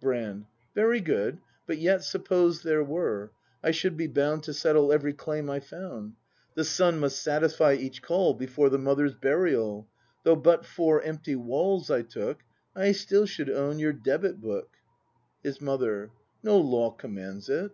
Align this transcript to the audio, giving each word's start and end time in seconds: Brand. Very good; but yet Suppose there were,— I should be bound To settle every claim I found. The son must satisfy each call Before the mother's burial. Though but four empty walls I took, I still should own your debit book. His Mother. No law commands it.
Brand. 0.00 0.46
Very 0.76 1.00
good; 1.00 1.38
but 1.66 1.76
yet 1.78 2.04
Suppose 2.04 2.62
there 2.62 2.84
were,— 2.84 3.32
I 3.64 3.72
should 3.72 3.96
be 3.96 4.06
bound 4.06 4.44
To 4.44 4.54
settle 4.54 4.92
every 4.92 5.12
claim 5.12 5.50
I 5.50 5.58
found. 5.58 6.12
The 6.54 6.62
son 6.62 7.00
must 7.00 7.20
satisfy 7.20 7.72
each 7.74 8.00
call 8.00 8.32
Before 8.34 8.68
the 8.68 8.78
mother's 8.78 9.16
burial. 9.16 9.88
Though 10.22 10.36
but 10.36 10.64
four 10.64 11.02
empty 11.02 11.34
walls 11.34 11.90
I 11.90 12.02
took, 12.02 12.44
I 12.76 12.92
still 12.92 13.26
should 13.26 13.50
own 13.50 13.80
your 13.80 13.92
debit 13.92 14.40
book. 14.40 14.76
His 15.42 15.60
Mother. 15.60 16.12
No 16.44 16.58
law 16.58 16.92
commands 16.92 17.48
it. 17.48 17.72